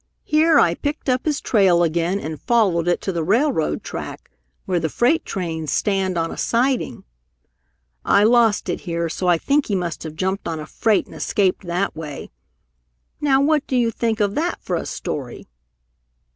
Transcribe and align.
Here 0.23 0.57
I 0.59 0.73
picked 0.73 1.09
up 1.09 1.25
his 1.25 1.39
trail 1.39 1.83
again 1.83 2.19
and 2.19 2.41
followed 2.41 2.87
it 2.87 3.01
to 3.01 3.11
the 3.11 3.23
railroad 3.23 3.83
track 3.83 4.31
where 4.65 4.79
the 4.79 4.89
freight 4.89 5.25
trains 5.25 5.69
stand 5.71 6.17
on 6.17 6.31
a 6.31 6.37
siding. 6.37 7.03
I 8.03 8.23
lost 8.23 8.67
it 8.67 8.79
here, 8.81 9.09
so 9.09 9.27
I 9.27 9.37
think 9.37 9.67
he 9.67 9.75
must 9.75 10.01
have 10.01 10.15
jumped 10.15 10.47
on 10.47 10.59
a 10.59 10.65
freight 10.65 11.05
and 11.05 11.13
escaped 11.13 11.67
that 11.67 11.95
way. 11.95 12.31
Now 13.19 13.41
what 13.41 13.67
do 13.67 13.75
you 13.75 13.91
think 13.91 14.19
of 14.19 14.33
that 14.33 14.59
for 14.63 14.75
a 14.75 14.87
story?" 14.87 15.45